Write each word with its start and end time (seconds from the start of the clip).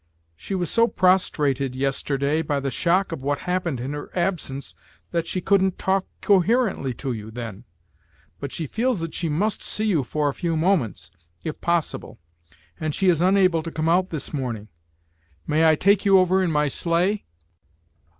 She 0.35 0.55
was 0.55 0.71
so 0.71 0.87
prostrated 0.87 1.75
yesterday 1.75 2.41
by 2.41 2.59
the 2.59 2.71
shock 2.71 3.11
of 3.11 3.21
what 3.21 3.37
happened 3.37 3.79
in 3.79 3.93
her 3.93 4.09
absence 4.17 4.73
that 5.11 5.27
she 5.27 5.41
couldn't 5.41 5.77
talk 5.77 6.07
coherently 6.23 6.91
to 6.95 7.13
you 7.13 7.29
then; 7.29 7.65
but 8.39 8.51
she 8.51 8.65
feels 8.65 8.99
that 9.01 9.13
she 9.13 9.29
must 9.29 9.61
see 9.61 9.85
you 9.85 10.03
for 10.03 10.27
a 10.27 10.33
few 10.33 10.57
moments, 10.57 11.11
if 11.43 11.61
possible, 11.61 12.17
and 12.79 12.95
she 12.95 13.09
is 13.09 13.21
unable 13.21 13.61
to 13.61 13.71
come 13.71 13.87
out 13.89 14.09
this 14.09 14.33
morning. 14.33 14.69
May 15.45 15.69
I 15.69 15.75
take 15.75 16.03
you 16.03 16.17
over 16.17 16.41
in 16.41 16.51
my 16.51 16.67
sleigh?" 16.67 17.25